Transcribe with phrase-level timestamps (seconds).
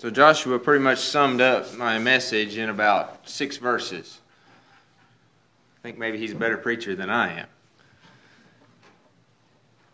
[0.00, 4.20] So Joshua pretty much summed up my message in about six verses.
[5.76, 7.46] I think maybe he's a better preacher than I am.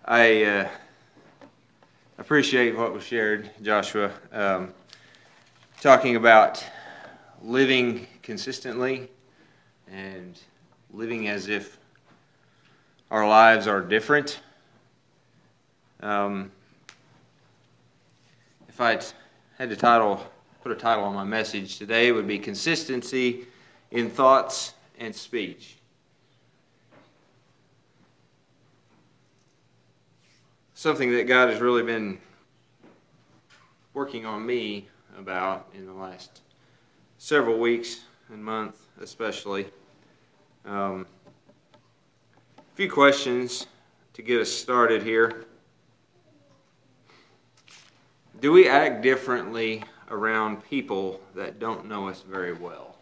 [0.04, 0.68] I uh,
[2.18, 4.74] appreciate what was shared, Joshua, um,
[5.80, 6.62] talking about
[7.42, 9.08] living consistently
[9.90, 10.38] and
[10.92, 11.78] living as if
[13.10, 14.40] our lives are different.
[16.00, 16.52] Um,
[18.68, 18.98] if I
[19.58, 20.20] had to title,
[20.62, 23.46] put a title on my message today, would be Consistency
[23.92, 25.76] in Thoughts and Speech.
[30.74, 32.18] Something that God has really been
[33.94, 36.40] working on me about in the last
[37.18, 39.66] several weeks and month, especially.
[40.64, 41.06] Um,
[42.58, 43.68] a few questions
[44.14, 45.44] to get us started here.
[48.44, 52.98] Do we act differently around people that don't know us very well?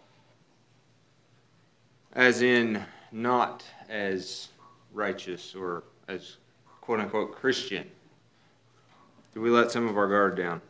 [2.13, 4.51] As in, not as
[4.93, 6.37] righteous or as
[6.81, 7.91] quote unquote Christian?
[9.35, 10.61] Do we let some of our guard down?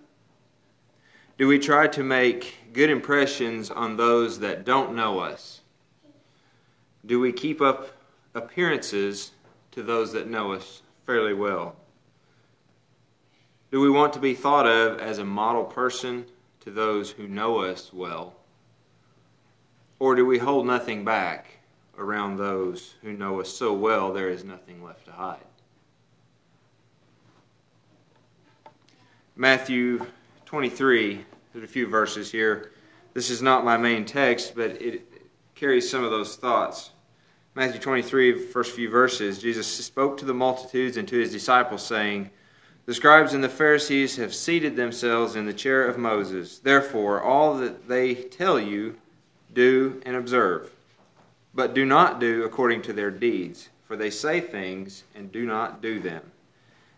[1.36, 5.60] Do we try to make good impressions on those that don't know us?
[7.04, 7.90] Do we keep up
[8.34, 9.32] appearances
[9.72, 11.76] to those that know us fairly well?
[13.72, 16.26] Do we want to be thought of as a model person
[16.60, 18.34] to those who know us well?
[19.98, 21.46] Or do we hold nothing back
[21.96, 25.38] around those who know us so well there is nothing left to hide?
[29.36, 30.04] Matthew
[30.44, 32.72] 23, there's a few verses here.
[33.14, 35.10] This is not my main text, but it
[35.54, 36.90] carries some of those thoughts.
[37.54, 42.28] Matthew 23, first few verses, Jesus spoke to the multitudes and to his disciples, saying,
[42.84, 46.58] the scribes and the Pharisees have seated themselves in the chair of Moses.
[46.58, 48.96] Therefore, all that they tell you,
[49.52, 50.72] do and observe.
[51.54, 55.80] But do not do according to their deeds, for they say things and do not
[55.82, 56.32] do them.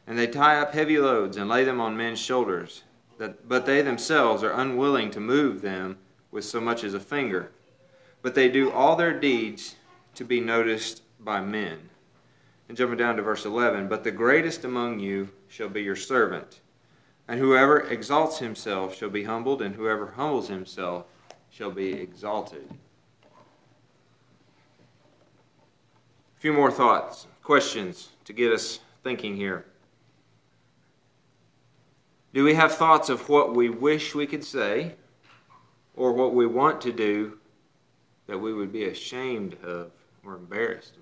[0.07, 2.83] And they tie up heavy loads and lay them on men's shoulders,
[3.19, 5.99] but they themselves are unwilling to move them
[6.31, 7.51] with so much as a finger.
[8.23, 9.77] But they do all their deeds
[10.15, 11.91] to be noticed by men.
[12.69, 16.61] And jumping down to verse 11, but the greatest among you shall be your servant.
[17.29, 21.05] And whoever exalts himself shall be humbled, and whoever humbles himself
[21.51, 22.69] shall be exalted.
[26.37, 29.67] A few more thoughts, questions to get us thinking here.
[32.33, 34.97] Do we have thoughts of what we wish we could say
[35.95, 37.39] or what we want to do
[38.27, 39.93] that we would be ashamed of
[40.25, 40.97] or embarrassed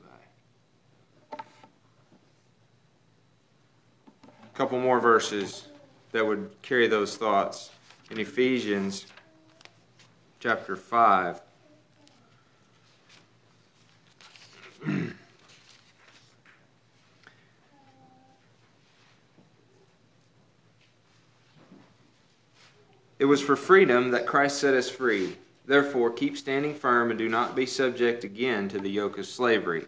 [4.52, 5.68] A couple more verses
[6.12, 7.70] that would carry those thoughts.
[8.10, 9.06] In Ephesians
[10.40, 11.40] chapter 5.
[23.22, 25.36] It was for freedom that Christ set us free.
[25.64, 29.86] Therefore, keep standing firm and do not be subject again to the yoke of slavery.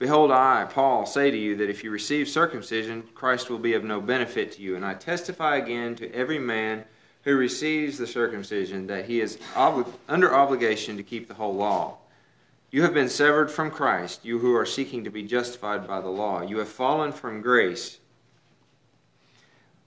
[0.00, 3.84] Behold, I, Paul, say to you that if you receive circumcision, Christ will be of
[3.84, 4.74] no benefit to you.
[4.74, 6.84] And I testify again to every man
[7.24, 9.38] who receives the circumcision that he is
[10.08, 11.98] under obligation to keep the whole law.
[12.70, 16.08] You have been severed from Christ, you who are seeking to be justified by the
[16.08, 16.40] law.
[16.40, 17.98] You have fallen from grace.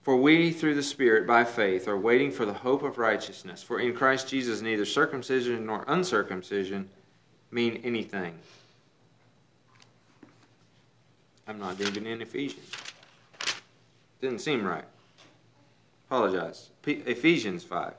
[0.04, 3.64] For we, through the Spirit, by faith, are waiting for the hope of righteousness.
[3.64, 6.88] For in Christ Jesus, neither circumcision nor uncircumcision
[7.50, 8.38] mean anything
[11.48, 12.72] I'm not even in Ephesians.
[14.22, 14.86] Didn't seem right.
[16.08, 16.70] Apologize.
[16.82, 17.94] P- Ephesians 5.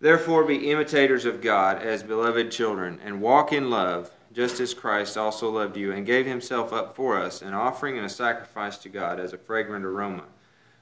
[0.00, 5.16] Therefore, be imitators of God as beloved children, and walk in love, just as Christ
[5.16, 8.88] also loved you and gave himself up for us, an offering and a sacrifice to
[8.88, 10.24] God as a fragrant aroma.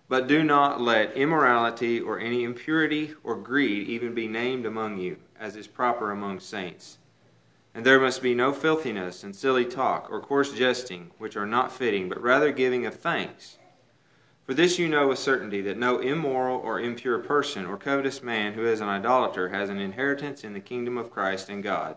[0.08, 5.18] But do not let immorality or any impurity or greed even be named among you,
[5.38, 6.98] as is proper among saints
[7.74, 11.72] and there must be no filthiness and silly talk or coarse jesting, which are not
[11.72, 13.58] fitting, but rather giving of thanks.
[14.44, 18.54] For this you know with certainty that no immoral or impure person or covetous man
[18.54, 21.96] who is an idolater has an inheritance in the kingdom of Christ and God.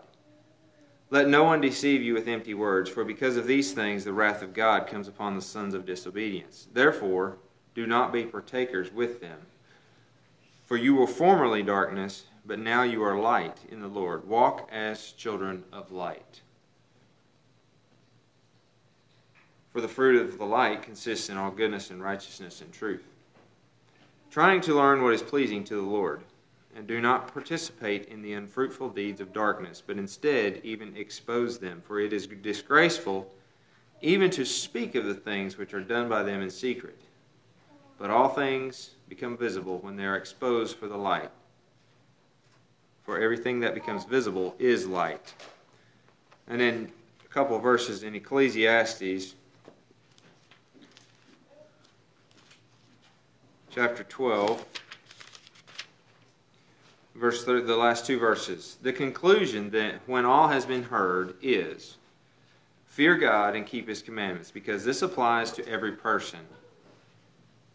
[1.10, 4.42] Let no one deceive you with empty words, for because of these things the wrath
[4.42, 6.68] of God comes upon the sons of disobedience.
[6.72, 7.38] Therefore,
[7.74, 9.38] do not be partakers with them.
[10.64, 14.26] For you were formerly darkness but now you are light in the Lord.
[14.28, 16.40] Walk as children of light.
[19.72, 23.04] For the fruit of the light consists in all goodness and righteousness and truth.
[24.30, 26.22] trying to learn what is pleasing to the Lord,
[26.74, 31.82] and do not participate in the unfruitful deeds of darkness, but instead even expose them,
[31.86, 33.32] for it is disgraceful
[34.02, 37.00] even to speak of the things which are done by them in secret.
[37.98, 41.30] But all things become visible when they are exposed for the light.
[43.06, 45.32] For everything that becomes visible is light.
[46.48, 46.90] And then
[47.24, 49.36] a couple verses in Ecclesiastes,
[53.70, 54.64] chapter 12,
[57.14, 58.76] verse 30, the last two verses.
[58.82, 61.98] The conclusion that when all has been heard is
[62.88, 66.40] fear God and keep his commandments, because this applies to every person.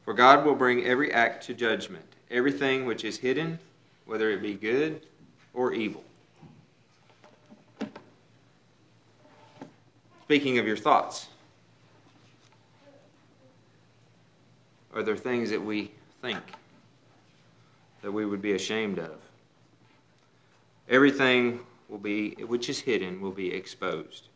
[0.04, 3.60] For God will bring every act to judgment, everything which is hidden,
[4.06, 5.06] whether it be good
[5.54, 6.04] or evil.
[10.24, 11.28] Speaking of your thoughts,
[14.94, 16.40] are there things that we think
[18.02, 19.18] that we would be ashamed of?
[20.88, 21.60] Everything
[21.90, 24.30] will be which is hidden will be exposed.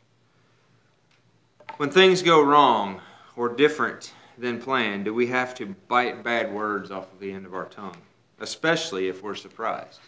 [1.77, 3.01] When things go wrong
[3.35, 7.45] or different than planned, do we have to bite bad words off of the end
[7.45, 7.97] of our tongue,
[8.39, 9.99] especially if we're surprised?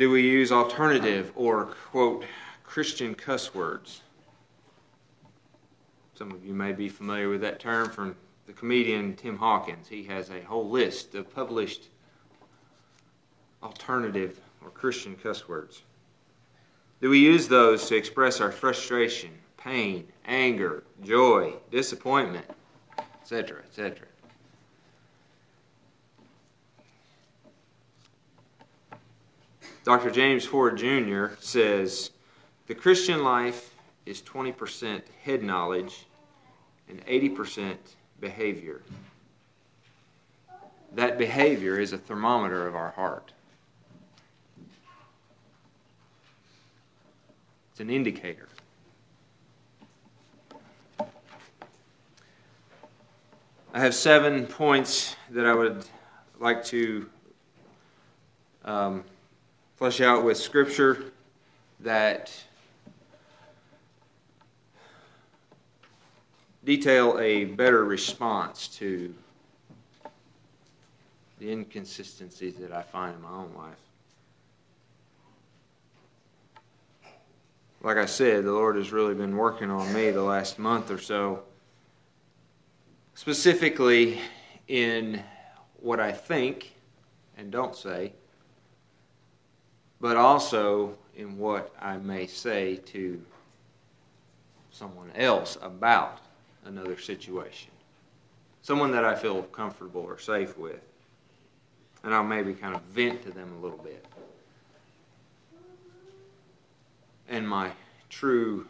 [0.00, 2.24] Do we use alternative or, quote,
[2.64, 4.00] Christian cuss words?
[6.14, 8.16] Some of you may be familiar with that term from
[8.46, 9.88] the comedian Tim Hawkins.
[9.88, 11.88] He has a whole list of published
[13.62, 15.82] alternative or Christian cuss words.
[17.02, 22.46] Do we use those to express our frustration, pain, anger, joy, disappointment,
[23.20, 24.06] etc., etc.?
[29.84, 30.10] Dr.
[30.10, 31.34] James Ford Jr.
[31.40, 32.10] says
[32.66, 33.74] the Christian life
[34.04, 36.06] is 20% head knowledge
[36.88, 37.76] and 80%
[38.20, 38.82] behavior.
[40.92, 43.32] That behavior is a thermometer of our heart.
[47.70, 48.48] It's an indicator.
[53.72, 55.86] I have seven points that I would
[56.40, 57.08] like to
[58.64, 59.04] um,
[59.80, 61.04] flesh out with scripture
[61.80, 62.30] that
[66.66, 69.14] detail a better response to
[71.38, 73.78] the inconsistencies that I find in my own life.
[77.82, 80.98] Like I said, the Lord has really been working on me the last month or
[80.98, 81.42] so,
[83.14, 84.20] specifically
[84.68, 85.22] in
[85.78, 86.74] what I think
[87.38, 88.12] and don't say
[90.00, 93.20] but also in what I may say to
[94.70, 96.20] someone else about
[96.64, 97.70] another situation.
[98.62, 100.80] Someone that I feel comfortable or safe with.
[102.02, 104.04] And I'll maybe kind of vent to them a little bit.
[107.28, 107.70] And my
[108.08, 108.66] true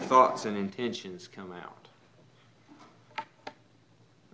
[0.00, 1.88] thoughts and intentions come out.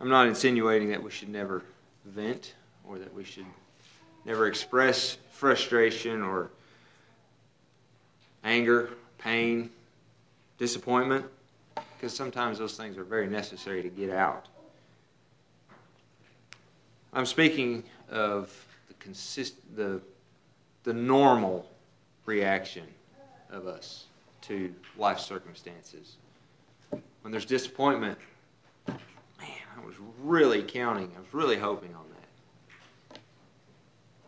[0.00, 1.62] I'm not insinuating that we should never
[2.04, 2.54] vent
[2.84, 3.46] or that we should
[4.26, 6.50] never express frustration or
[8.43, 9.70] anger, pain,
[10.58, 11.25] disappointment,
[11.96, 14.47] because sometimes those things are very necessary to get out.
[17.12, 18.52] I'm speaking of
[18.88, 20.00] the consist the
[20.83, 21.66] the normal
[22.26, 22.85] reaction
[23.50, 24.04] of us
[24.42, 26.16] to life circumstances.
[27.23, 28.18] When there's disappointment,
[28.87, 28.99] man,
[29.76, 32.04] I was really counting, I was really hoping on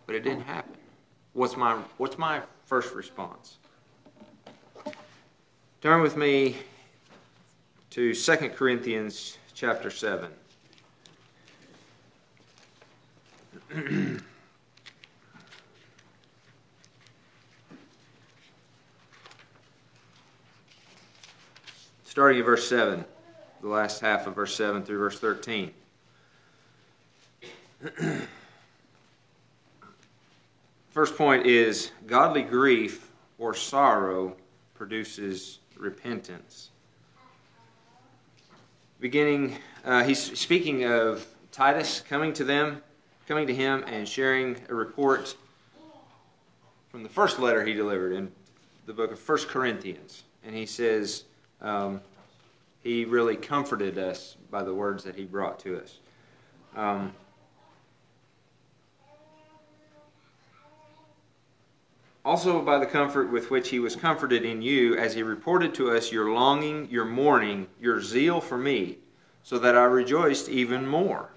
[0.09, 0.75] but it didn't happen.
[1.35, 3.59] What's my, what's my first response?
[5.83, 6.57] Turn with me
[7.91, 10.31] to 2 Corinthians chapter 7.
[22.05, 23.05] Starting at verse 7,
[23.61, 25.71] the last half of verse 7 through verse 13.
[30.99, 34.35] First point is godly grief or sorrow
[34.75, 36.71] produces repentance.
[38.99, 42.83] Beginning, uh, he's speaking of Titus coming to them,
[43.29, 45.37] coming to him, and sharing a report
[46.91, 48.33] from the first letter he delivered in
[48.87, 50.25] the book of First Corinthians.
[50.43, 51.23] And he says
[51.61, 52.01] um,
[52.83, 55.99] he really comforted us by the words that he brought to us.
[56.75, 57.15] Um,
[62.29, 65.91] also by the comfort with which he was comforted in you, as he reported to
[65.91, 68.99] us your longing, your mourning, your zeal for me,
[69.43, 71.31] so that I rejoiced even more.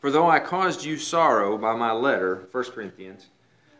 [0.00, 3.26] For though I caused you sorrow by my letter, 1 Corinthians,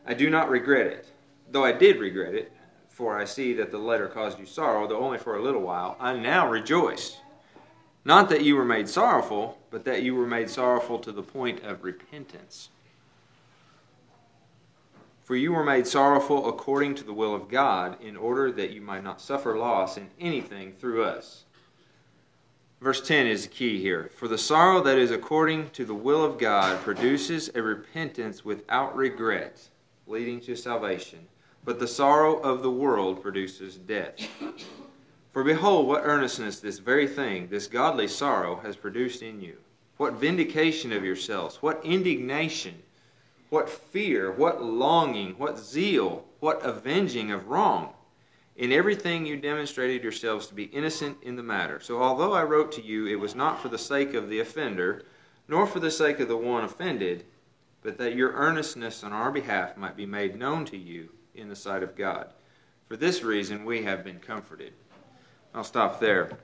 [0.07, 1.09] I do not regret it,
[1.51, 2.53] though I did regret it,
[2.89, 5.97] for I see that the letter caused you sorrow, though only for a little while.
[5.99, 7.17] I now rejoice.
[8.05, 11.65] Not that you were made sorrowful, but that you were made sorrowful to the point
[11.65, 12.69] of repentance.
[15.29, 18.81] For you were made sorrowful according to the will of God, in order that you
[18.81, 21.45] might not suffer loss in anything through us.
[22.81, 24.11] Verse 10 is the key here.
[24.17, 28.97] For the sorrow that is according to the will of God produces a repentance without
[28.97, 29.69] regret,
[30.07, 31.27] leading to salvation.
[31.63, 34.15] But the sorrow of the world produces death.
[35.35, 39.59] For behold, what earnestness this very thing, this godly sorrow, has produced in you.
[39.99, 42.83] What vindication of yourselves, what indignation,
[43.51, 47.95] what fear, what longing, what zeal, what avenging of wrong.
[48.57, 51.81] In everything you demonstrated yourselves to be innocent in the matter.
[51.81, 55.05] So although I wrote to you, it was not for the sake of the offender,
[55.47, 57.25] nor for the sake of the one offended,
[57.83, 61.57] but that your earnestness on our behalf might be made known to you in the
[61.57, 62.33] sight of God.
[62.89, 64.73] For this reason we have been comforted.
[65.55, 66.37] I'll stop there.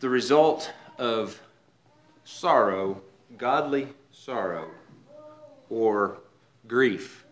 [0.00, 1.40] The result of
[2.24, 3.00] sorrow,
[3.38, 4.68] godly sorrow,
[5.70, 6.18] or
[6.66, 7.24] grief,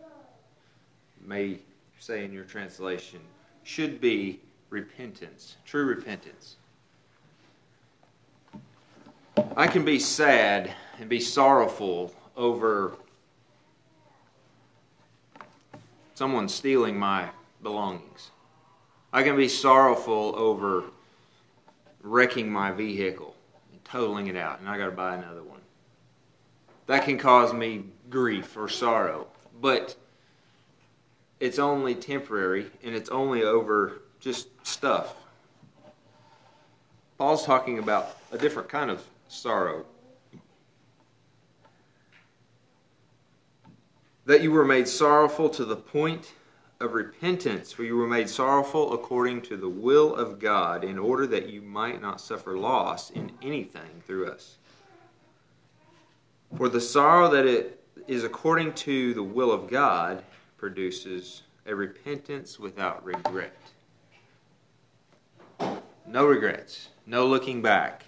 [1.27, 1.59] may
[1.99, 3.21] say in your translation,
[3.65, 6.57] should be repentance, true repentance.
[9.57, 12.93] I can be sad and be sorrowful over
[16.15, 17.29] someone stealing my
[17.63, 18.31] belongings.
[19.13, 20.85] I can be sorrowful over
[22.03, 23.32] wrecking my vehicle
[23.93, 25.61] totaling it out, and I got to buy another one.
[26.87, 29.27] That can cause me grief or sorrow,
[29.61, 29.95] but
[31.41, 35.15] it's only temporary and it's only over just stuff.
[37.19, 39.85] Paul's talking about a different kind of sorrow.
[44.25, 46.33] That you were made sorrowful to the point
[46.83, 51.27] of repentance, for you were made sorrowful according to the will of God, in order
[51.29, 54.57] that you might not suffer loss in anything through us.
[56.57, 60.23] For the sorrow that it is according to the will of God
[60.59, 63.57] produces a repentance without regret.
[66.07, 68.05] No regrets, no looking back.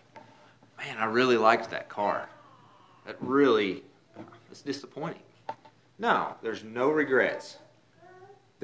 [0.77, 2.29] Man, I really liked that car.
[3.07, 3.83] That really,
[4.51, 5.23] it's disappointing.
[5.99, 7.59] No, there's no regrets.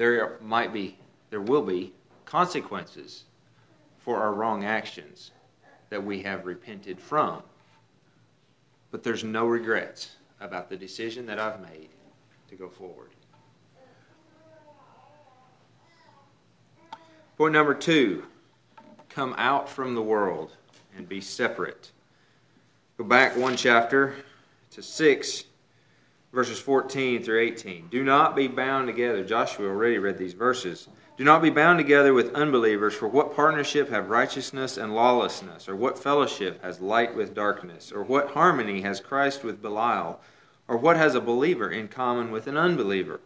[0.01, 0.97] There might be,
[1.29, 1.93] there will be
[2.25, 3.25] consequences
[3.99, 5.29] for our wrong actions
[5.91, 7.43] that we have repented from.
[8.89, 11.89] But there's no regrets about the decision that I've made
[12.49, 13.11] to go forward.
[17.37, 18.23] Point number two
[19.07, 20.53] come out from the world
[20.97, 21.91] and be separate.
[22.97, 24.15] Go back one chapter
[24.71, 25.43] to 6,
[26.31, 27.87] verses 14 through 18.
[27.89, 29.23] Do not be bound together.
[29.23, 30.87] Joshua already read these verses.
[31.17, 35.67] Do not be bound together with unbelievers, for what partnership have righteousness and lawlessness?
[35.67, 37.91] Or what fellowship has light with darkness?
[37.91, 40.19] Or what harmony has Christ with Belial?
[40.67, 43.19] Or what has a believer in common with an unbeliever?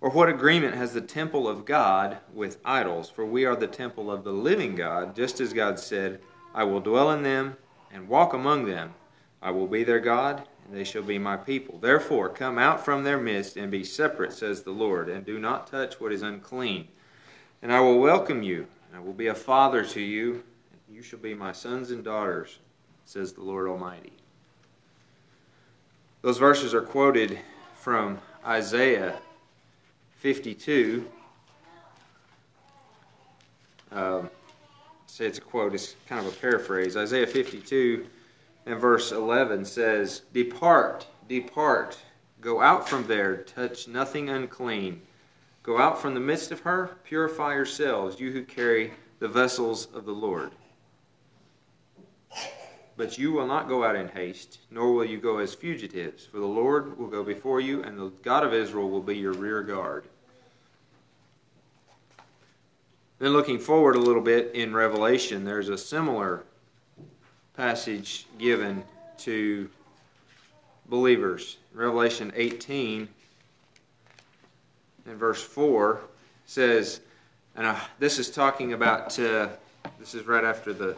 [0.00, 3.08] Or what agreement has the temple of God with idols?
[3.08, 6.20] For we are the temple of the living God, just as God said,
[6.54, 7.56] I will dwell in them
[7.90, 8.92] and walk among them.
[9.40, 11.78] I will be their God, and they shall be my people.
[11.78, 15.66] Therefore, come out from their midst and be separate, says the Lord, and do not
[15.66, 16.88] touch what is unclean.
[17.62, 20.42] And I will welcome you, and I will be a father to you,
[20.86, 22.58] and you shall be my sons and daughters,
[23.04, 24.12] says the Lord Almighty.
[26.22, 27.38] Those verses are quoted
[27.76, 29.18] from Isaiah
[30.16, 31.06] 52.
[33.92, 34.30] Um,
[35.06, 36.96] say it's a quote, it's kind of a paraphrase.
[36.96, 38.06] Isaiah 52
[38.66, 41.98] and verse 11 says, Depart, depart,
[42.40, 45.02] go out from there, touch nothing unclean.
[45.62, 50.04] Go out from the midst of her, purify yourselves, you who carry the vessels of
[50.04, 50.50] the Lord.
[52.96, 56.38] But you will not go out in haste, nor will you go as fugitives, for
[56.38, 59.62] the Lord will go before you, and the God of Israel will be your rear
[59.62, 60.04] guard.
[63.18, 66.44] Then, looking forward a little bit in Revelation, there's a similar
[67.56, 68.84] passage given
[69.18, 69.70] to
[70.86, 71.58] believers.
[71.72, 73.08] Revelation 18
[75.06, 76.00] and verse 4
[76.46, 77.00] says,
[77.56, 79.48] and this is talking about, uh,
[79.98, 80.96] this is right after the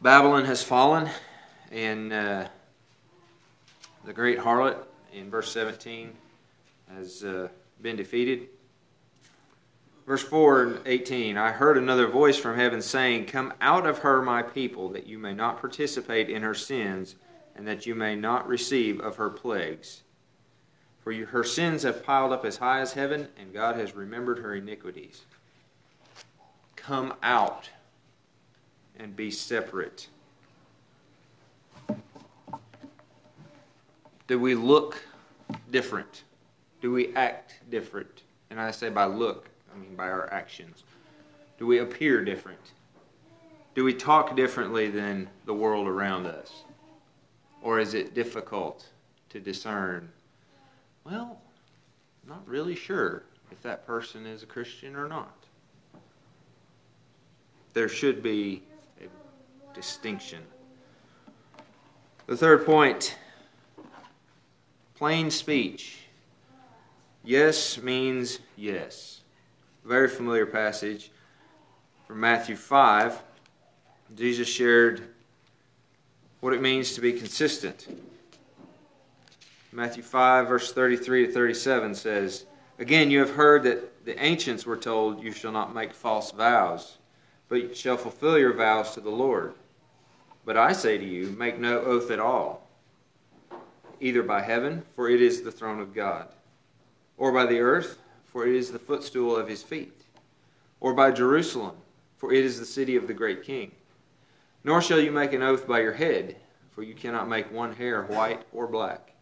[0.00, 1.08] Babylon has fallen,
[1.72, 2.46] and uh,
[4.04, 4.76] the great harlot
[5.12, 6.12] in verse 17
[6.94, 7.48] has uh,
[7.80, 8.48] been defeated.
[10.06, 14.22] Verse 4 and 18 I heard another voice from heaven saying, Come out of her,
[14.22, 17.16] my people, that you may not participate in her sins,
[17.56, 20.02] and that you may not receive of her plagues.
[21.02, 24.38] For you, her sins have piled up as high as heaven, and God has remembered
[24.38, 25.22] her iniquities.
[26.76, 27.70] Come out
[28.98, 30.08] and be separate.
[34.28, 35.02] Do we look
[35.70, 36.22] different?
[36.80, 38.22] Do we act different?
[38.50, 40.84] And I say by look, I mean by our actions.
[41.58, 42.72] Do we appear different?
[43.74, 46.64] Do we talk differently than the world around us?
[47.62, 48.86] Or is it difficult
[49.30, 50.10] to discern?
[51.04, 51.40] Well,
[52.22, 55.36] I'm not really sure if that person is a Christian or not.
[57.74, 58.62] There should be
[59.00, 60.42] a distinction.
[62.26, 63.16] The third point
[64.94, 65.98] plain speech.
[67.22, 69.20] Yes means yes.
[69.86, 71.12] Very familiar passage
[72.08, 73.22] from Matthew 5.
[74.16, 75.00] Jesus shared
[76.40, 77.86] what it means to be consistent.
[79.70, 82.46] Matthew 5, verse 33 to 37 says,
[82.80, 86.98] Again, you have heard that the ancients were told, You shall not make false vows,
[87.48, 89.54] but shall fulfill your vows to the Lord.
[90.44, 92.68] But I say to you, make no oath at all,
[94.00, 96.26] either by heaven, for it is the throne of God,
[97.16, 98.00] or by the earth,
[98.36, 100.02] for it is the footstool of his feet,
[100.80, 101.74] or by Jerusalem,
[102.18, 103.72] for it is the city of the great king.
[104.62, 106.36] Nor shall you make an oath by your head,
[106.70, 109.14] for you cannot make one hair white or black.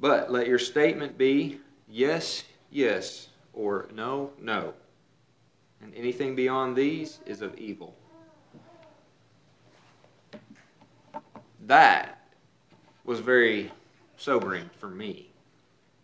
[0.00, 4.72] But let your statement be yes, yes, or no, no.
[5.82, 7.94] And anything beyond these is of evil.
[11.66, 12.18] That
[13.04, 13.70] was very
[14.16, 15.28] sobering for me.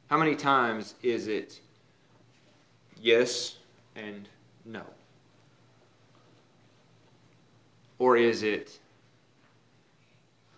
[0.08, 1.61] How many times is it
[3.02, 3.56] yes
[3.96, 4.28] and
[4.64, 4.82] no?
[7.98, 8.78] Or is it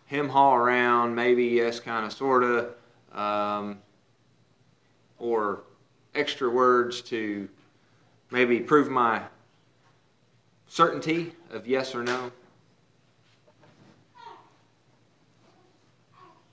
[0.06, 2.74] him haul around, maybe yes, kind of, sort of,
[3.18, 3.78] um,
[5.18, 5.62] or
[6.14, 7.48] extra words to
[8.30, 9.22] maybe prove my
[10.68, 12.30] certainty of yes or no?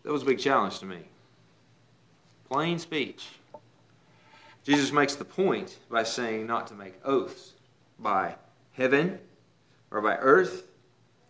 [0.03, 0.99] That was a big challenge to me.
[2.49, 3.27] Plain speech.
[4.63, 7.53] Jesus makes the point by saying not to make oaths
[7.97, 8.35] by
[8.73, 9.19] heaven,
[9.89, 10.67] or by earth,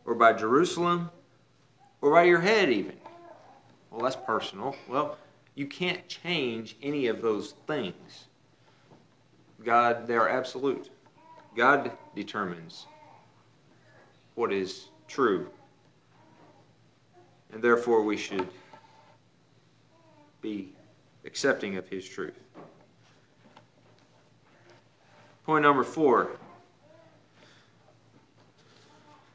[0.05, 1.09] or by Jerusalem,
[2.01, 2.95] or by your head, even.
[3.89, 4.75] Well, that's personal.
[4.87, 5.17] Well,
[5.55, 8.25] you can't change any of those things.
[9.63, 10.89] God, they are absolute.
[11.55, 12.85] God determines
[14.35, 15.49] what is true.
[17.51, 18.47] And therefore, we should
[20.41, 20.73] be
[21.25, 22.39] accepting of His truth.
[25.45, 26.31] Point number four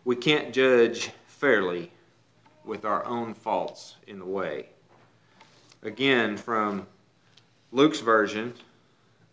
[0.05, 1.91] we can't judge fairly
[2.65, 4.69] with our own faults in the way.
[5.83, 6.87] Again, from
[7.73, 8.55] Luke's version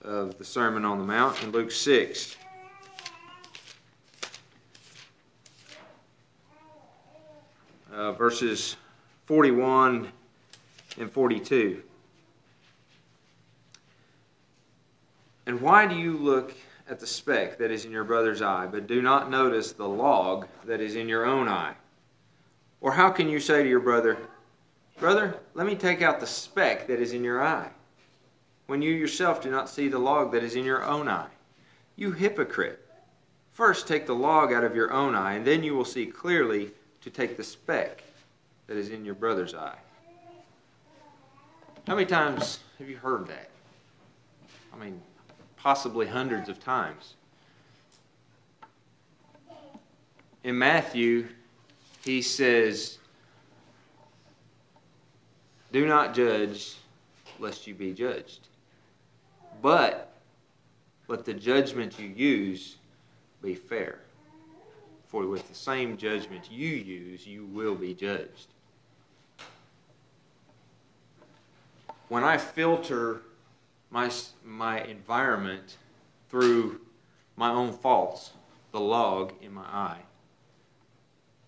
[0.02, 2.36] of the Sermon on the Mount in Luke 6.
[7.94, 8.76] Uh, verses
[9.28, 10.12] 41
[10.98, 11.84] and 42.
[15.46, 16.54] And why do you look
[16.90, 20.48] at the speck that is in your brother's eye, but do not notice the log
[20.66, 21.76] that is in your own eye?
[22.82, 24.18] Or how can you say to your brother,
[25.00, 27.70] Brother, let me take out the speck that is in your eye,
[28.68, 31.30] when you yourself do not see the log that is in your own eye?
[31.96, 32.80] You hypocrite!
[33.52, 36.72] First take the log out of your own eye, and then you will see clearly
[37.02, 38.04] to take the speck
[38.68, 39.78] that is in your brother's eye.
[41.86, 43.50] How many times have you heard that?
[44.74, 45.02] I mean,
[45.64, 47.14] possibly hundreds of times.
[50.44, 51.30] In Matthew,
[52.04, 52.98] he says,
[55.72, 56.76] Do not judge,
[57.40, 58.50] lest you be judged.
[59.62, 60.14] But
[61.08, 62.76] let the judgment you use
[63.42, 64.00] be fair.
[65.08, 68.48] For with the same judgment you use, you will be judged.
[72.10, 73.22] When I filter
[73.94, 74.10] my,
[74.44, 75.78] my environment
[76.28, 76.82] through
[77.36, 78.32] my own faults,
[78.72, 80.02] the log in my eye,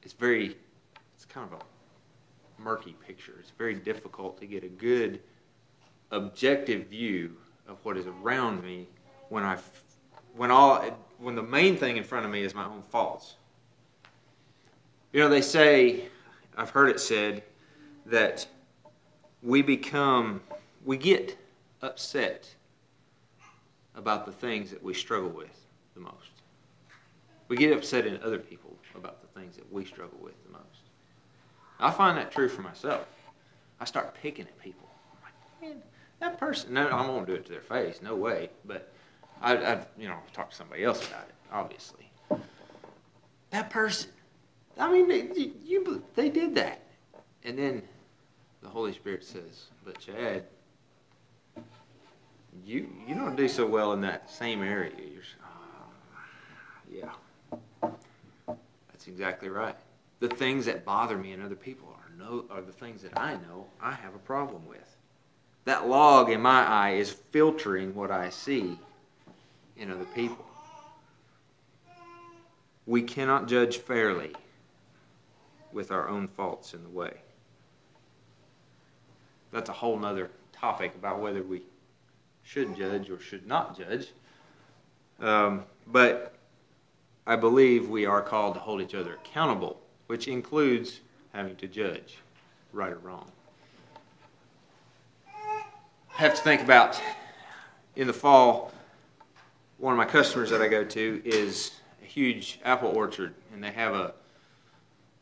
[0.04, 0.56] it's very,
[1.16, 3.34] it's kind of a murky picture.
[3.40, 5.22] It's very difficult to get a good
[6.12, 7.36] objective view
[7.68, 8.88] of what is around me
[9.30, 9.58] when I,
[10.36, 10.86] when all,
[11.18, 13.38] when the main thing in front of me is my own faults.
[15.14, 16.04] You know, they say,
[16.56, 17.42] I've heard it said,
[18.06, 18.46] that
[19.42, 20.42] we become,
[20.86, 21.40] we get
[21.82, 22.54] upset
[23.96, 26.32] about the things that we struggle with the most.
[27.48, 30.90] We get upset at other people about the things that we struggle with the most.
[31.80, 33.08] I find that true for myself.
[33.80, 34.90] I start picking at people.
[35.12, 35.84] I'm like, man,
[36.20, 36.74] that person.
[36.74, 38.02] No, I won't do it to their face.
[38.02, 38.50] No way.
[38.66, 38.92] But
[39.42, 41.36] I, I you know, talk to somebody else about it.
[41.52, 42.10] Obviously,
[43.52, 44.12] that person.
[44.78, 46.82] I mean, they, you, they did that,
[47.44, 47.82] and then
[48.62, 50.46] the Holy Spirit says, "But Chad,
[52.63, 57.12] you you don't do so well in that same area." You're, uh,
[57.82, 57.89] yeah,
[58.91, 59.76] that's exactly right.
[60.20, 63.34] The things that bother me in other people are no are the things that I
[63.34, 64.96] know I have a problem with.
[65.65, 68.78] That log in my eye is filtering what I see
[69.78, 70.46] in other people.
[72.86, 74.34] We cannot judge fairly
[75.72, 77.18] with our own faults in the way.
[79.52, 81.63] That's a whole nother topic about whether we
[82.46, 84.08] should judge or should not judge.
[85.20, 86.36] Um, but
[87.28, 91.02] I believe we are called to hold each other accountable, which includes
[91.34, 92.20] having to judge
[92.72, 93.30] right or wrong.
[95.28, 97.02] I have to think about
[97.96, 98.72] in the fall,
[99.78, 103.72] one of my customers that I go to is a huge apple orchard, and they
[103.72, 104.14] have a,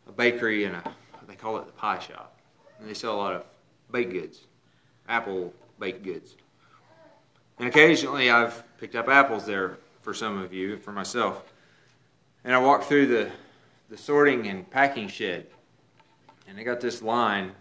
[0.07, 0.83] a bakery and a,
[1.27, 2.37] they call it the pie shop.
[2.79, 3.45] And they sell a lot of
[3.91, 4.41] baked goods,
[5.07, 6.35] apple baked goods.
[7.59, 11.43] And occasionally I've picked up apples there for some of you, for myself.
[12.43, 13.31] And I walk through the,
[13.89, 15.47] the sorting and packing shed,
[16.47, 17.53] and they got this line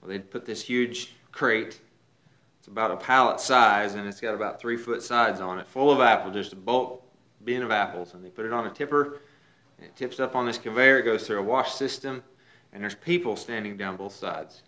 [0.00, 1.80] where they'd put this huge crate.
[2.58, 5.90] It's about a pallet size, and it's got about three foot sides on it, full
[5.90, 7.02] of apple, just a bulk
[7.44, 8.14] bin of apples.
[8.14, 9.20] And they put it on a tipper,
[9.78, 10.98] and it tips up on this conveyor.
[11.00, 12.22] It goes through a wash system,
[12.72, 14.62] and there's people standing down both sides.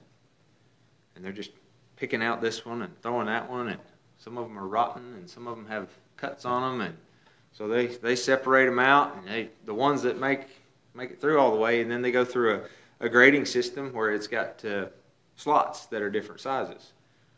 [1.16, 1.53] And they're just
[1.97, 3.81] picking out this one and throwing that one, and
[4.22, 6.96] some of them are rotten, and some of them have cuts on them, and
[7.52, 10.46] so they, they separate them out, and they the ones that make
[10.94, 12.54] make it through all the way, and then they go through
[13.00, 14.87] a, a grading system where it's got uh,
[15.37, 16.92] slots that are different sizes.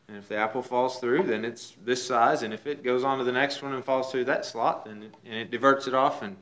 [0.09, 3.17] And if the apple falls through, then it's this size, and if it goes on
[3.19, 5.95] to the next one and falls through that slot, then it, and it diverts it
[5.95, 6.37] off, and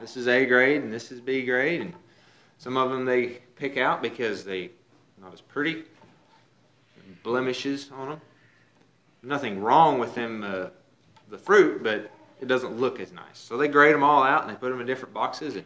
[0.00, 1.94] this is A grade and this is B grade, and
[2.58, 4.70] some of them they pick out because they
[5.22, 5.84] not as pretty,
[7.22, 8.20] blemishes on them.
[9.26, 10.68] Nothing wrong with them, uh,
[11.28, 12.10] the fruit, but
[12.40, 13.38] it doesn't look as nice.
[13.38, 15.56] So they grade them all out and they put them in different boxes.
[15.56, 15.64] And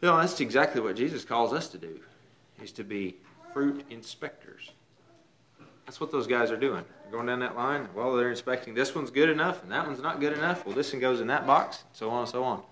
[0.00, 1.98] you know, that's exactly what Jesus calls us to do,
[2.62, 3.16] is to be
[3.52, 4.70] fruit inspectors.
[5.84, 6.84] That's what those guys are doing.
[7.02, 7.88] They're going down that line.
[7.94, 10.64] Well, they're inspecting this one's good enough and that one's not good enough.
[10.64, 12.62] Well, this one goes in that box, and so on and so on.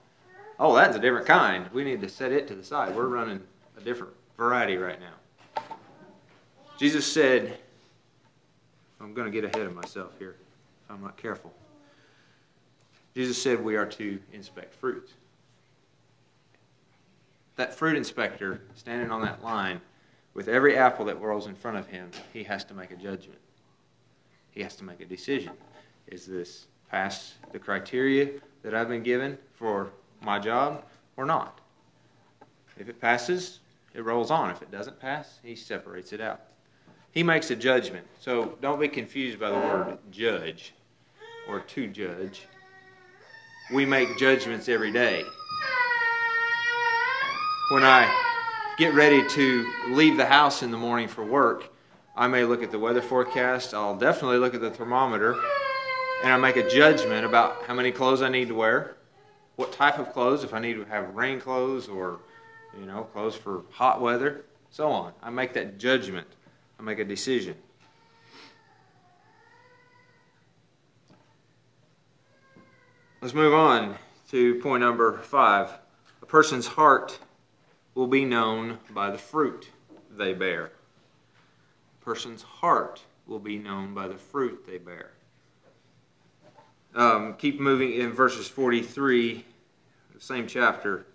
[0.60, 1.68] Oh, that's a different kind.
[1.72, 2.94] We need to set it to the side.
[2.94, 3.40] We're running
[3.76, 5.64] a different variety right now.
[6.78, 7.58] Jesus said,
[9.04, 10.36] I'm going to get ahead of myself here
[10.82, 11.52] if I'm not careful.
[13.14, 15.12] Jesus said we are to inspect fruit.
[17.56, 19.82] That fruit inspector standing on that line,
[20.32, 23.38] with every apple that rolls in front of him, he has to make a judgment.
[24.50, 25.52] He has to make a decision.
[26.06, 28.30] Is this pass the criteria
[28.62, 29.90] that I've been given for
[30.22, 30.82] my job
[31.18, 31.60] or not?
[32.78, 33.60] If it passes,
[33.92, 34.50] it rolls on.
[34.50, 36.40] If it doesn't pass, he separates it out.
[37.14, 38.06] He makes a judgment.
[38.18, 40.74] So don't be confused by the word judge
[41.48, 42.42] or to judge.
[43.72, 45.24] We make judgments every day.
[47.70, 48.12] When I
[48.78, 51.72] get ready to leave the house in the morning for work,
[52.16, 53.74] I may look at the weather forecast.
[53.74, 55.36] I'll definitely look at the thermometer
[56.24, 58.96] and I make a judgment about how many clothes I need to wear,
[59.56, 62.18] what type of clothes, if I need to have rain clothes or
[62.78, 65.12] you know, clothes for hot weather, so on.
[65.22, 66.26] I make that judgment
[66.84, 67.56] make a decision.
[73.22, 73.96] Let's move on
[74.30, 75.70] to point number five.
[76.20, 77.18] A person's heart
[77.94, 79.70] will be known by the fruit
[80.10, 80.66] they bear.
[80.66, 85.12] A person's heart will be known by the fruit they bear.
[86.94, 89.44] Um, keep moving in verses 43,
[90.14, 91.06] the same chapter.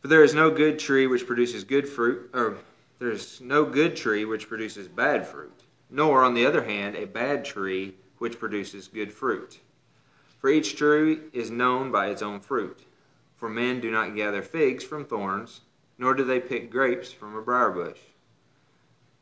[0.00, 2.58] For there is no good tree which produces good fruit, or
[2.98, 7.06] there is no good tree which produces bad fruit, nor, on the other hand, a
[7.06, 9.60] bad tree which produces good fruit.
[10.38, 12.84] For each tree is known by its own fruit.
[13.36, 15.62] For men do not gather figs from thorns,
[15.98, 17.98] nor do they pick grapes from a briar bush.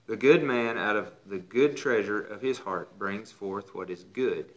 [0.06, 4.04] The good man out of the good treasure of his heart brings forth what is
[4.04, 4.52] good,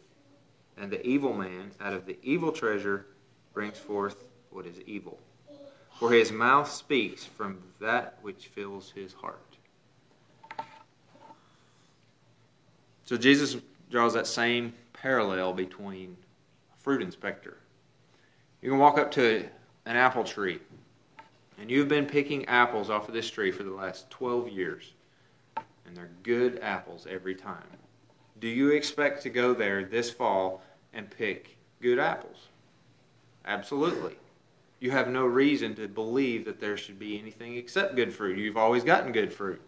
[0.75, 3.05] and the evil man out of the evil treasure
[3.53, 5.19] brings forth what is evil
[5.99, 9.39] for his mouth speaks from that which fills his heart.
[13.05, 13.57] So Jesus
[13.89, 16.17] draws that same parallel between
[16.73, 17.57] a fruit inspector.
[18.61, 19.45] You can walk up to
[19.85, 20.59] an apple tree,
[21.59, 24.93] and you've been picking apples off of this tree for the last 12 years,
[25.85, 27.67] and they're good apples every time.
[28.39, 32.47] Do you expect to go there this fall and pick good apples?
[33.45, 34.15] Absolutely.
[34.85, 38.37] You have no reason to believe that there should be anything except good fruit.
[38.37, 39.59] You've always gotten good fruit.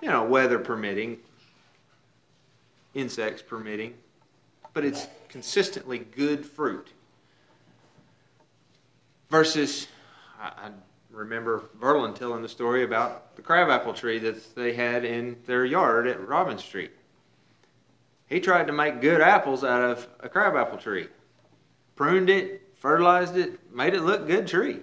[0.00, 1.18] You know, weather permitting,
[2.94, 3.94] insects permitting,
[4.72, 6.92] but it's consistently good fruit.
[9.28, 9.88] Versus,
[10.40, 10.70] I,
[11.10, 16.06] remember Verlin telling the story about the crabapple tree that they had in their yard
[16.06, 16.92] at Robin Street.
[18.28, 21.08] He tried to make good apples out of a crabapple tree,
[21.96, 24.78] pruned it, fertilized it, made it look good tree,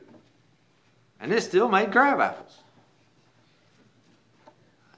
[1.19, 2.57] and it still made crab apples.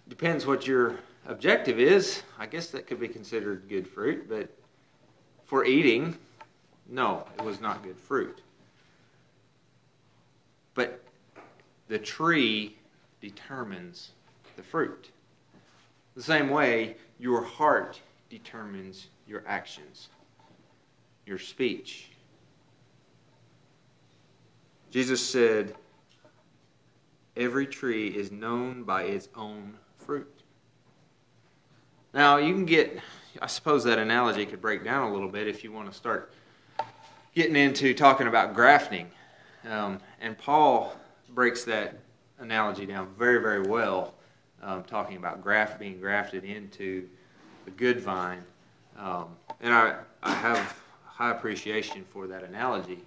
[0.08, 2.24] Depends what your objective is.
[2.40, 4.48] I guess that could be considered good fruit, but
[5.44, 6.18] for eating,
[6.88, 8.40] no, it was not good fruit.
[10.74, 11.04] But
[11.90, 12.78] the tree
[13.20, 14.12] determines
[14.56, 15.10] the fruit.
[16.16, 20.08] The same way, your heart determines your actions,
[21.26, 22.08] your speech.
[24.94, 25.74] Jesus said,
[27.36, 30.32] Every tree is known by its own fruit.
[32.14, 33.00] Now, you can get,
[33.42, 36.32] I suppose that analogy could break down a little bit if you want to start
[37.34, 39.10] getting into talking about grafting.
[39.68, 40.96] Um, and Paul
[41.30, 41.98] breaks that
[42.38, 44.14] analogy down very, very well,
[44.62, 47.10] um, talking about graft being grafted into
[47.66, 48.44] the good vine.
[49.00, 49.30] Um,
[49.60, 53.00] and I, I have high appreciation for that analogy.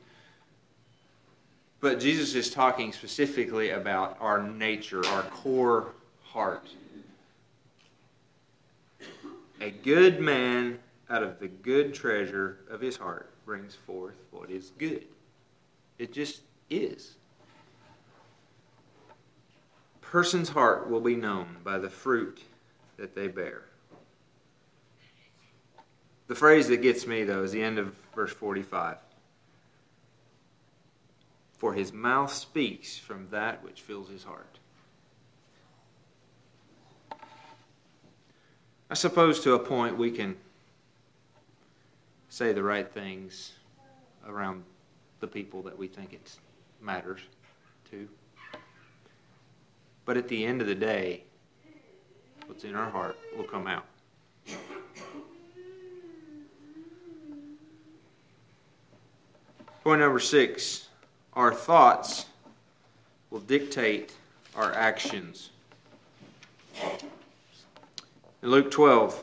[1.81, 5.93] But Jesus is talking specifically about our nature, our core
[6.25, 6.69] heart.
[9.61, 14.73] A good man out of the good treasure of his heart brings forth what is
[14.79, 15.05] good.
[15.99, 17.15] It just is.
[19.97, 22.43] A Person's heart will be known by the fruit
[22.97, 23.63] that they bear.
[26.29, 28.97] The phrase that gets me, though, is the end of verse 45.
[31.57, 34.59] For his mouth speaks from that which fills his heart.
[38.91, 40.37] I suppose to a point we can
[42.29, 43.53] say the right things
[44.29, 44.63] around
[45.21, 46.37] the people that we think it
[46.81, 47.21] matters
[47.91, 48.09] to.
[50.05, 51.25] But at the end of the day,
[52.47, 53.87] what's in our heart will come out.
[59.83, 60.86] Point number six
[61.37, 62.27] our thoughts
[63.31, 64.15] will dictate
[64.57, 65.51] our actions.
[68.43, 69.23] In Luke 12,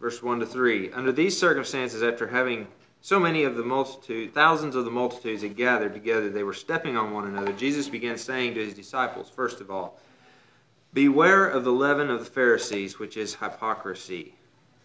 [0.00, 2.66] verse 1 to 3, under these circumstances, after having
[3.02, 6.96] so many of the multitude, thousands of the multitudes had gathered together, they were stepping
[6.96, 7.52] on one another.
[7.52, 9.98] Jesus began saying to his disciples, first of all,
[10.92, 14.34] Beware of the leaven of the Pharisees, which is hypocrisy.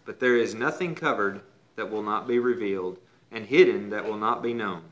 [0.04, 1.40] But there is nothing covered
[1.74, 2.98] that will not be revealed,
[3.32, 4.82] and hidden that will not be known.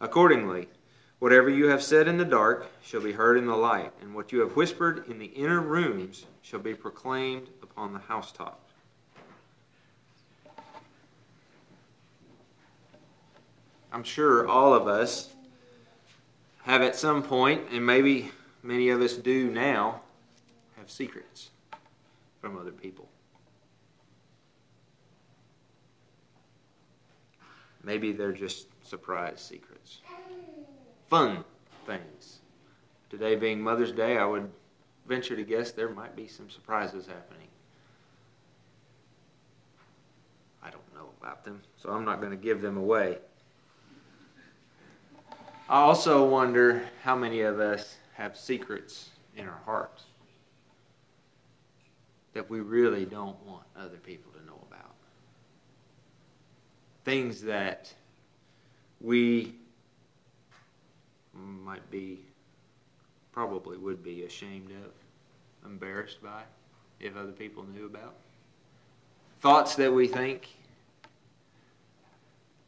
[0.00, 0.68] Accordingly,
[1.20, 4.32] whatever you have said in the dark shall be heard in the light, and what
[4.32, 8.72] you have whispered in the inner rooms shall be proclaimed upon the housetops.
[13.92, 15.30] I'm sure all of us
[16.62, 18.30] have at some point, and maybe
[18.62, 20.00] many of us do now,
[20.76, 21.50] have secrets
[22.40, 23.08] from other people.
[27.82, 29.69] Maybe they're just surprise secrets.
[31.10, 31.42] Fun
[31.86, 32.38] things.
[33.10, 34.48] Today being Mother's Day, I would
[35.08, 37.48] venture to guess there might be some surprises happening.
[40.62, 43.18] I don't know about them, so I'm not going to give them away.
[45.68, 50.04] I also wonder how many of us have secrets in our hearts
[52.34, 54.94] that we really don't want other people to know about.
[57.04, 57.92] Things that
[59.00, 59.56] we
[61.40, 62.20] might be,
[63.32, 66.42] probably would be ashamed of, embarrassed by,
[67.00, 68.14] if other people knew about.
[69.40, 70.48] Thoughts that we think,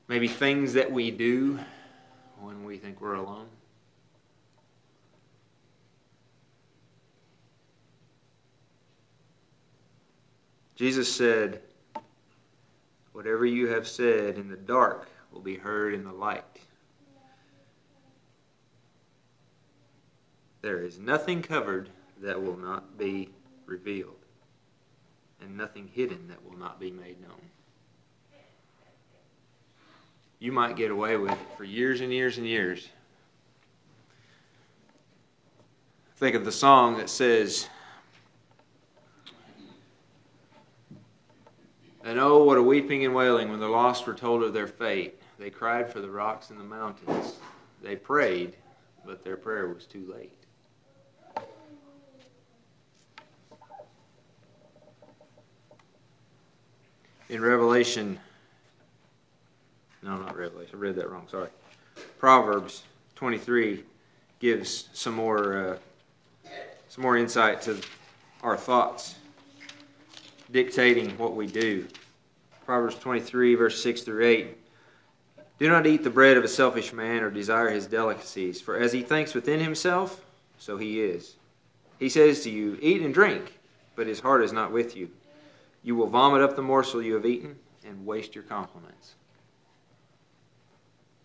[0.08, 1.58] maybe things that we do
[2.40, 3.46] when we think we're alone?
[10.74, 11.60] Jesus said,
[13.12, 16.51] Whatever you have said in the dark will be heard in the light.
[20.62, 21.90] There is nothing covered
[22.22, 23.28] that will not be
[23.66, 24.24] revealed,
[25.40, 27.50] and nothing hidden that will not be made known.
[30.42, 32.88] you might get away with it for years and years and years.
[36.16, 37.68] Think of the song that says,
[42.02, 45.22] And oh, what a weeping and wailing when the lost were told of their fate.
[45.38, 47.36] They cried for the rocks and the mountains.
[47.80, 48.56] They prayed,
[49.06, 50.41] but their prayer was too late.
[57.32, 58.18] In Revelation,
[60.02, 61.48] no, not Revelation, I read that wrong, sorry.
[62.18, 62.82] Proverbs
[63.14, 63.82] 23
[64.38, 66.50] gives some more, uh,
[66.90, 67.80] some more insight to
[68.42, 69.14] our thoughts
[70.50, 71.88] dictating what we do.
[72.66, 74.58] Proverbs 23, verse 6 through 8.
[75.58, 78.92] Do not eat the bread of a selfish man or desire his delicacies, for as
[78.92, 80.22] he thinks within himself,
[80.58, 81.36] so he is.
[81.98, 83.58] He says to you, Eat and drink,
[83.96, 85.08] but his heart is not with you.
[85.82, 89.14] You will vomit up the morsel you have eaten and waste your compliments.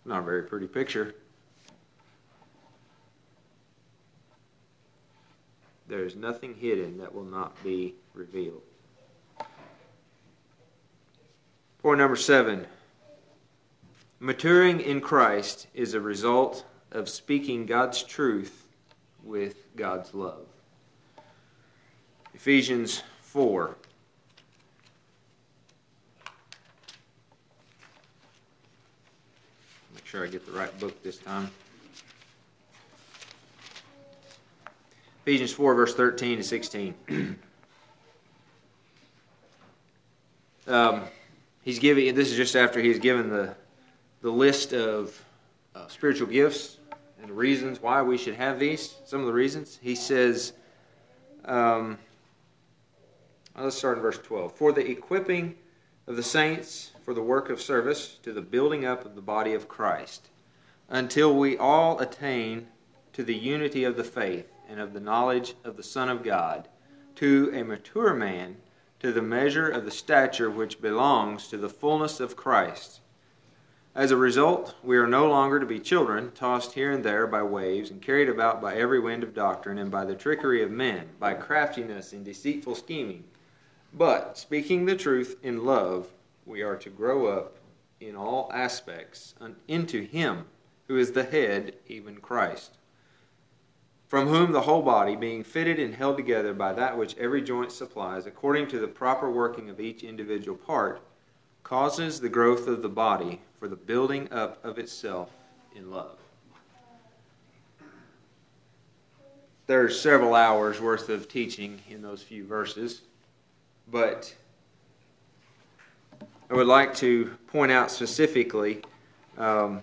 [0.04, 1.14] Not a very pretty picture.
[5.86, 8.62] There is nothing hidden that will not be revealed.
[11.82, 12.66] Point number seven
[14.20, 18.66] maturing in Christ is a result of speaking God's truth
[19.22, 20.46] with God's love.
[22.34, 23.76] Ephesians 4.
[30.08, 31.50] Sure I get the right book this time.
[35.20, 36.94] Ephesians 4, verse 13 to 16.
[40.66, 41.02] um,
[41.60, 43.54] he's giving this is just after he's given the
[44.22, 45.22] the list of
[45.74, 46.78] uh, spiritual gifts
[47.20, 50.54] and the reasons why we should have these some of the reasons he says
[51.44, 51.98] um,
[53.58, 55.54] let's start in verse 12 for the equipping
[56.06, 59.54] of the saints for the work of service to the building up of the body
[59.54, 60.28] of christ
[60.90, 62.68] until we all attain
[63.14, 66.68] to the unity of the faith and of the knowledge of the son of god
[67.14, 68.54] to a mature man
[69.00, 73.00] to the measure of the stature which belongs to the fullness of Christ.
[73.94, 77.42] As a result, we are no longer to be children, tossed here and there by
[77.42, 81.08] waves, and carried about by every wind of doctrine, and by the trickery of men,
[81.18, 83.24] by craftiness and deceitful scheming.
[83.94, 86.12] But, speaking the truth in love,
[86.48, 87.58] we are to grow up
[88.00, 89.34] in all aspects
[89.68, 90.46] into Him
[90.88, 92.78] who is the head, even Christ
[94.08, 97.70] from whom the whole body, being fitted and held together by that which every joint
[97.70, 101.02] supplies, according to the proper working of each individual part,
[101.62, 105.30] causes the growth of the body for the building up of itself
[105.76, 106.16] in love.
[109.66, 113.02] There's several hours worth of teaching in those few verses,
[113.90, 114.34] but
[116.50, 118.82] I would like to point out specifically
[119.36, 119.82] um,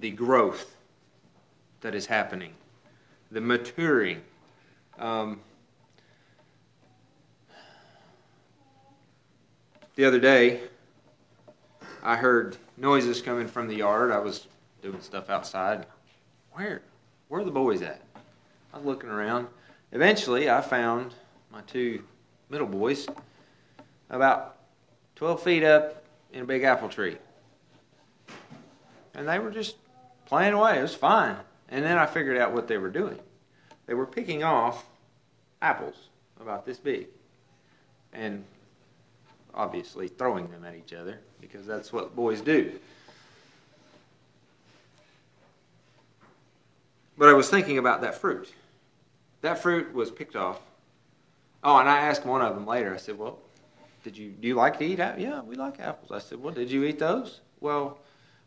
[0.00, 0.74] the growth
[1.82, 2.54] that is happening
[3.30, 4.22] the maturing.
[4.98, 5.40] Um,
[9.96, 10.60] the other day,
[12.02, 14.12] I heard noises coming from the yard.
[14.12, 14.46] I was
[14.80, 15.86] doing stuff outside.
[16.52, 16.82] Where?
[17.28, 18.00] Where are the boys at?
[18.72, 19.48] I was looking around.
[19.92, 21.14] Eventually, I found
[21.52, 22.04] my two
[22.48, 23.08] middle boys
[24.08, 24.55] about
[25.16, 26.02] 12 feet up
[26.32, 27.16] in a big apple tree.
[29.14, 29.76] And they were just
[30.26, 30.78] playing away.
[30.78, 31.36] It was fine.
[31.70, 33.18] And then I figured out what they were doing.
[33.86, 34.84] They were picking off
[35.62, 35.96] apples
[36.40, 37.08] about this big.
[38.12, 38.44] And
[39.54, 42.72] obviously throwing them at each other because that's what boys do.
[47.18, 48.52] But I was thinking about that fruit.
[49.40, 50.60] That fruit was picked off.
[51.64, 52.92] Oh, and I asked one of them later.
[52.92, 53.38] I said, "Well,
[54.06, 56.12] did you do you like to eat apples?" Yeah, we like apples.
[56.12, 57.98] I said, "Well, did you eat those?" Well,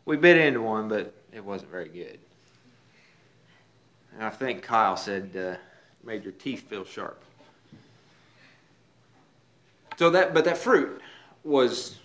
[0.06, 2.18] we bit into one, but it wasn't very good.
[4.14, 5.56] And I think Kyle said, uh,
[6.02, 7.22] made your teeth feel sharp.
[9.98, 11.02] So that, but that fruit
[11.44, 11.98] was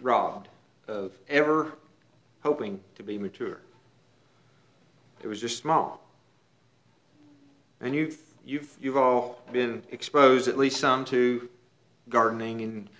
[0.00, 0.48] robbed
[0.88, 1.74] of ever
[2.42, 3.58] hoping to be mature.
[5.22, 6.02] It was just small.
[7.82, 11.50] And you've, you've, you've all been exposed, at least some, to
[12.08, 12.90] gardening and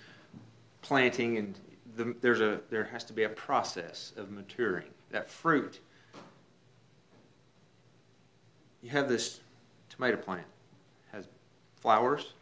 [0.81, 1.59] planting, and
[1.95, 4.87] the, there's a, there has to be a process of maturing.
[5.11, 5.79] That fruit
[8.83, 9.39] you have this
[9.89, 10.45] tomato plant
[11.11, 11.25] has
[11.77, 12.33] flowers.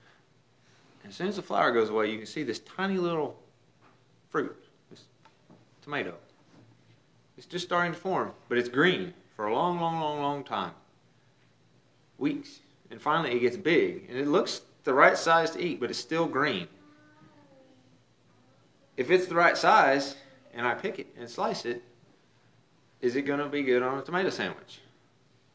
[1.04, 3.38] And as soon as the flower goes away, you can see this tiny little
[4.30, 4.56] fruit,
[4.90, 5.04] this
[5.82, 6.16] tomato.
[7.38, 10.74] It's just starting to form, but it's green for a long, long, long, long time.
[12.18, 12.60] Weeks.
[12.90, 14.08] And finally it gets big.
[14.10, 16.68] And it looks the right size to eat, but it's still green.
[18.98, 20.16] If it's the right size,
[20.54, 21.84] and I pick it and slice it,
[23.02, 24.80] is it going to be good on a tomato sandwich?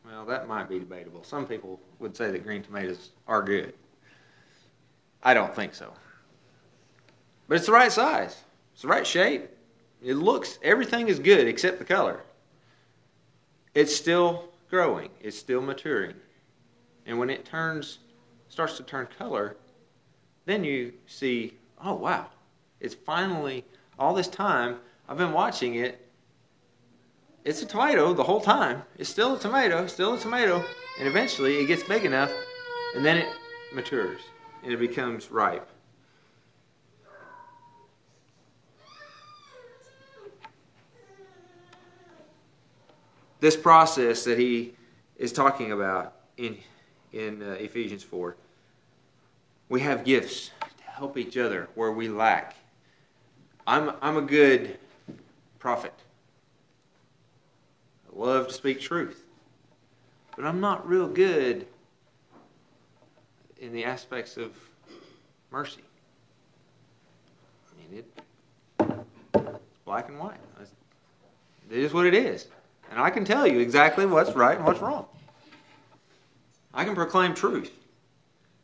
[0.05, 1.25] Well, that might be debatable.
[1.25, 3.75] Some people would say that green tomatoes are good.
[5.23, 5.93] I don't think so.
[7.49, 9.49] But it's the right size, it's the right shape.
[10.03, 12.21] It looks, everything is good except the color.
[13.75, 16.15] It's still growing, it's still maturing.
[17.07, 17.99] And when it turns,
[18.57, 19.55] starts to turn color,
[20.47, 21.53] then you see,
[21.85, 22.25] oh wow,
[22.81, 23.63] it's finally,
[23.99, 26.09] all this time, I've been watching it.
[27.45, 28.83] It's a tomato the whole time.
[28.97, 30.65] It's still a tomato, still a tomato.
[30.99, 32.33] And eventually it gets big enough,
[32.95, 33.29] and then it
[33.75, 34.23] matures,
[34.63, 35.69] and it becomes ripe.
[43.39, 44.73] This process that he
[45.19, 46.57] is talking about in,
[47.13, 48.35] in uh, Ephesians 4,
[49.69, 52.57] we have gifts to help each other where we lack.
[53.67, 54.79] I'm, I'm a good
[55.59, 55.93] prophet.
[58.09, 59.25] I love to speak truth.
[60.37, 61.67] But I'm not real good
[63.59, 64.53] in the aspects of
[65.51, 65.83] mercy.
[67.73, 69.07] I mean, it,
[69.85, 70.37] black and white.
[71.71, 72.47] It is what it is.
[72.91, 75.07] And I can tell you exactly what's right and what's wrong.
[76.73, 77.73] I can proclaim truth.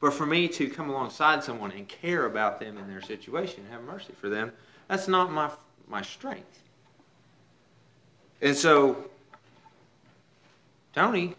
[0.02, 3.72] But for me to come alongside someone and care about them in their situation, and
[3.72, 4.50] have mercy for them,
[4.88, 5.48] that's not my,
[5.86, 6.60] my strength.
[8.40, 9.08] And so,
[10.92, 11.36] Tony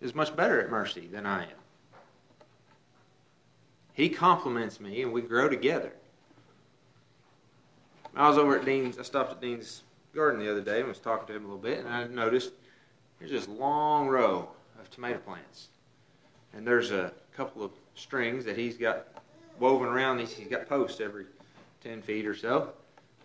[0.00, 1.58] is much better at mercy than I am.
[3.92, 5.92] He complements me and we grow together.
[8.16, 9.82] I was over at Dean's, I stopped at Dean's
[10.14, 12.52] garden the other day and was talking to him a little bit, and I noticed
[13.18, 14.48] there's this long row
[14.80, 15.68] of tomato plants.
[16.54, 19.06] And there's a couple of strings that he's got
[19.58, 20.32] woven around these.
[20.32, 21.26] He's got posts every
[21.82, 22.72] 10 feet or so.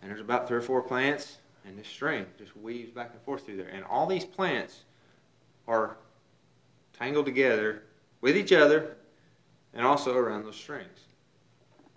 [0.02, 3.46] And there's about three or four plants, and this string just weaves back and forth
[3.46, 3.70] through there.
[3.70, 4.82] And all these plants
[5.68, 5.98] are
[6.98, 7.84] tangled together
[8.22, 8.98] with each other
[9.74, 11.00] and also around those strings.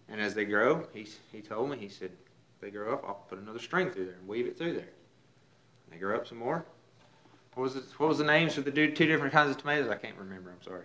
[0.08, 3.24] And as they grow, he, he told me, he said, if they grow up, I'll
[3.28, 4.82] put another string through there and weave it through there.
[4.82, 6.64] And they grow up some more.
[7.54, 9.88] What was, it, what was the names for the two different kinds of tomatoes?
[9.88, 10.50] I can't remember.
[10.50, 10.84] I'm sorry.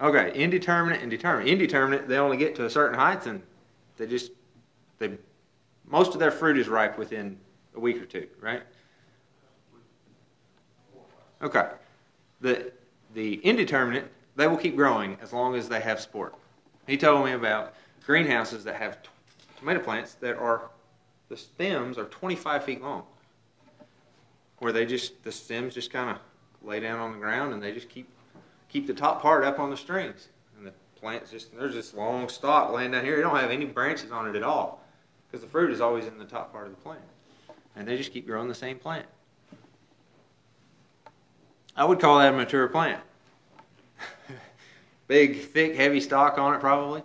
[0.00, 1.52] Okay, indeterminate and determinate.
[1.52, 3.42] Indeterminate, they only get to a certain height and
[3.98, 4.32] they just
[4.98, 5.18] they
[5.86, 7.38] most of their fruit is ripe within
[7.74, 8.62] a week or two, right?
[11.42, 11.68] Okay.
[12.40, 12.72] The
[13.12, 16.34] the indeterminate, they will keep growing as long as they have support.
[16.86, 17.74] He told me about
[18.06, 18.98] greenhouses that have
[19.58, 20.70] tomato plants that are
[21.28, 23.02] the stems are 25 feet long,
[24.60, 26.16] where they just the stems just kind of
[26.62, 28.08] lay down on the ground and they just keep
[28.70, 32.28] keep the top part up on the strings, and the plants just there's this long
[32.28, 33.16] stalk laying down here.
[33.16, 34.82] You don't have any branches on it at all,
[35.26, 37.02] because the fruit is always in the top part of the plant,
[37.76, 39.06] and they just keep growing the same plant.
[41.76, 43.00] I would call that a mature plant.
[45.08, 47.02] Big, thick, heavy stalk on it, probably.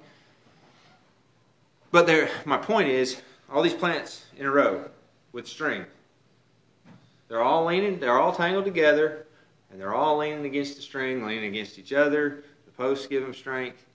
[1.92, 4.90] But there, my point is, all these plants in a row
[5.32, 5.86] with string,
[7.28, 9.26] they're all leaning, they're all tangled together,
[9.72, 12.44] and they're all leaning against the string, leaning against each other.
[12.66, 13.86] The posts give them strength.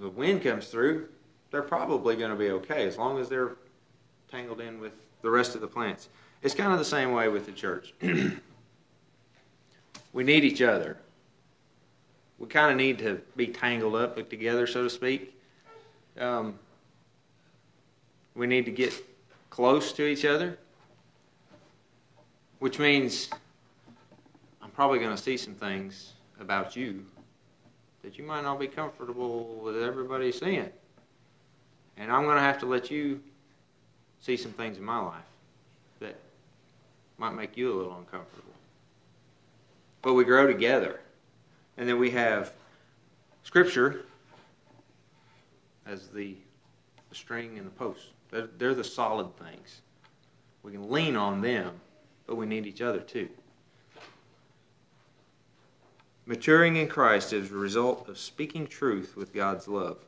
[0.00, 1.08] the wind comes through,
[1.50, 3.56] they're probably going to be okay as long as they're
[4.30, 6.08] tangled in with the rest of the plants.
[6.40, 7.94] It's kind of the same way with the church.
[10.12, 10.96] we need each other.
[12.38, 15.38] We kind of need to be tangled up together, so to speak.
[16.18, 16.58] Um,
[18.34, 18.92] we need to get
[19.50, 20.58] close to each other,
[22.58, 23.28] which means
[24.74, 27.04] probably going to see some things about you
[28.02, 30.70] that you might not be comfortable with everybody seeing.
[31.96, 33.20] And I'm going to have to let you
[34.20, 35.22] see some things in my life
[36.00, 36.16] that
[37.18, 38.52] might make you a little uncomfortable.
[40.00, 41.00] But we grow together.
[41.76, 42.52] And then we have
[43.44, 44.04] Scripture
[45.86, 46.36] as the,
[47.08, 48.08] the string and the post.
[48.30, 49.80] They're, they're the solid things.
[50.62, 51.80] We can lean on them,
[52.26, 53.28] but we need each other too.
[56.24, 59.98] Maturing in Christ is a result of speaking truth with God's love.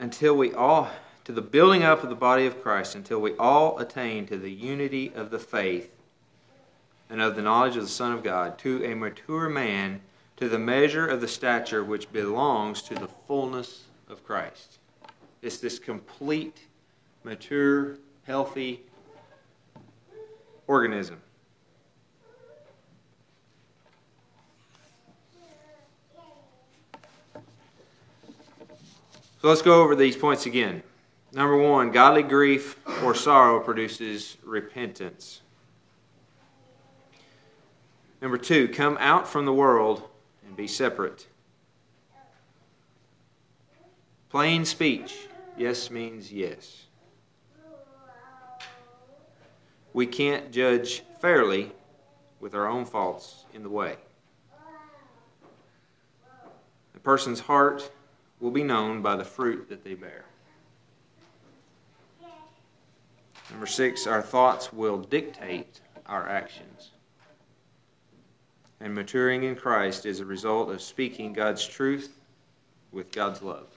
[0.00, 0.90] Until we all,
[1.24, 4.50] to the building up of the body of Christ, until we all attain to the
[4.50, 5.92] unity of the faith
[7.08, 10.00] and of the knowledge of the Son of God, to a mature man,
[10.36, 14.78] to the measure of the stature which belongs to the fullness of Christ.
[15.42, 16.58] It's this complete,
[17.22, 18.80] mature, healthy
[20.66, 21.20] organism.
[29.42, 30.84] So let's go over these points again.
[31.32, 35.40] Number one, godly grief or sorrow produces repentance.
[38.20, 40.08] Number two, come out from the world
[40.46, 41.26] and be separate.
[44.30, 45.26] Plain speech,
[45.58, 46.84] yes means yes.
[49.92, 51.72] We can't judge fairly
[52.38, 53.96] with our own faults in the way.
[56.94, 57.90] A person's heart
[58.42, 60.24] will be known by the fruit that they bear.
[63.50, 66.90] Number six, our thoughts will dictate our actions.
[68.80, 72.18] And maturing in Christ is a result of speaking God's truth
[72.90, 73.71] with God's love.